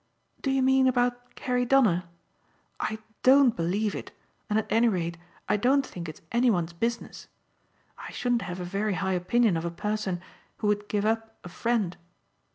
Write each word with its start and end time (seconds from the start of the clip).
"Do 0.41 0.49
you 0.49 0.63
mean 0.63 0.87
about 0.87 1.35
Carrie 1.35 1.63
Donner? 1.63 2.05
I 2.79 2.97
DON'T 3.21 3.55
believe 3.55 3.93
it, 3.93 4.11
and 4.49 4.57
at 4.57 4.65
any 4.71 4.87
rate 4.89 5.15
I 5.47 5.57
don't 5.57 5.85
think 5.85 6.09
it's 6.09 6.23
any 6.31 6.49
one's 6.49 6.73
business. 6.73 7.27
I 7.99 8.11
shouldn't 8.11 8.41
have 8.41 8.59
a 8.59 8.65
very 8.65 8.95
high 8.95 9.13
opinion 9.13 9.55
of 9.57 9.63
a 9.63 9.69
person 9.69 10.19
who 10.57 10.65
would 10.65 10.87
give 10.87 11.05
up 11.05 11.37
a 11.43 11.49
friend." 11.49 11.97